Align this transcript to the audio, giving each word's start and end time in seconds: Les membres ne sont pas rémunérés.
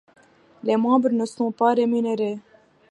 Les 0.69 0.77
membres 0.77 1.11
ne 1.13 1.25
sont 1.27 1.51
pas 1.51 1.75
rémunérés. 1.75 2.39